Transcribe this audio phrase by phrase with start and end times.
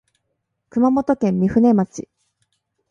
[0.71, 2.09] 熊本県御船町